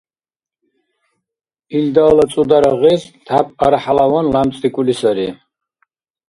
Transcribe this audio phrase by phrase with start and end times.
[1.77, 5.27] Илдала цӀудара гъез тяп архӀялаван лямцӀдикӀули сари.